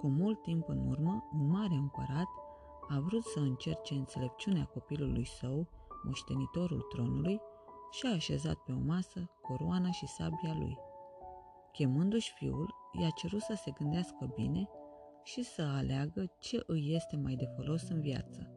[0.00, 2.28] Cu mult timp în urmă, un mare împărat
[2.88, 5.68] a vrut să încerce înțelepciunea copilului său,
[6.04, 7.40] moștenitorul tronului,
[7.90, 10.76] și a așezat pe o masă coroana și sabia lui.
[11.72, 14.68] Chemându-și fiul, i-a cerut să se gândească bine
[15.22, 18.52] și să aleagă ce îi este mai de folos în viață.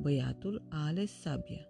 [0.00, 1.68] Băiatul a ales sabia.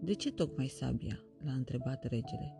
[0.00, 1.22] De ce tocmai sabia?
[1.44, 2.56] l-a întrebat regele.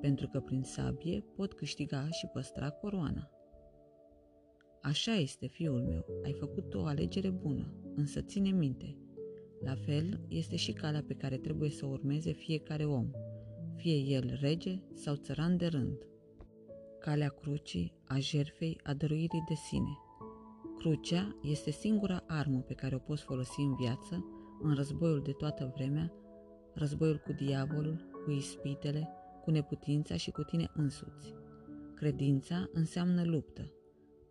[0.00, 3.30] Pentru că prin sabie pot câștiga și păstra coroana.
[4.86, 8.96] Așa este, fiul meu, ai făcut o alegere bună, însă ține minte.
[9.64, 13.10] La fel este și calea pe care trebuie să o urmeze fiecare om,
[13.76, 15.98] fie el rege sau țăran de rând.
[17.00, 19.98] Calea crucii, a jerfei, a dăruirii de sine.
[20.78, 24.24] Crucea este singura armă pe care o poți folosi în viață,
[24.62, 26.12] în războiul de toată vremea,
[26.74, 29.08] războiul cu diavolul, cu ispitele,
[29.44, 31.34] cu neputința și cu tine însuți.
[31.94, 33.70] Credința înseamnă luptă,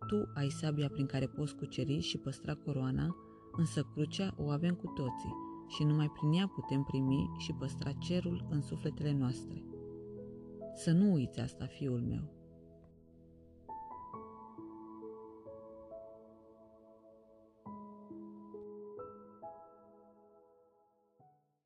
[0.06, 3.16] tu ai sabia prin care poți cuceri și păstra coroana,
[3.52, 5.34] însă crucea o avem cu toții
[5.68, 9.64] și numai prin ea putem primi și păstra cerul în sufletele noastre.
[10.74, 12.35] Să nu uiți asta, fiul meu.